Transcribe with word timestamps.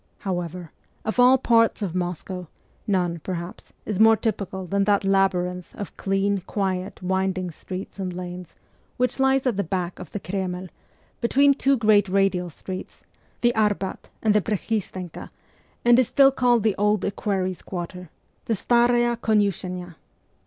However, 0.17 0.71
of 1.05 1.19
all 1.19 1.37
parts 1.37 1.83
of 1.83 1.93
Moscow, 1.93 2.47
none, 2.87 3.19
perhaps, 3.19 3.71
is 3.85 3.99
more 3.99 4.17
typical 4.17 4.65
than 4.65 4.85
that 4.85 5.03
labyrinth 5.05 5.75
of 5.75 5.95
clean, 5.95 6.39
quiet, 6.39 7.03
winding 7.03 7.51
streets 7.51 7.99
and 7.99 8.11
lanes 8.11 8.55
which 8.97 9.19
lies 9.19 9.45
at 9.45 9.57
the 9.57 9.63
back 9.63 9.99
of 9.99 10.11
the 10.11 10.19
Kreml, 10.19 10.69
between 11.19 11.53
two 11.53 11.77
great 11.77 12.09
radial 12.09 12.49
streets, 12.49 13.03
the 13.41 13.53
Arbat 13.53 14.09
and 14.23 14.33
the 14.33 14.41
Pre 14.41 14.57
chistenka, 14.57 15.29
and 15.85 15.99
is 15.99 16.07
still 16.07 16.31
called 16.31 16.63
the 16.63 16.73
Old 16.79 17.05
Equerries' 17.05 17.61
Quarter 17.63 18.09
the 18.45 18.55
Staraya 18.55 19.15
Konyiishennaya. 19.17 19.97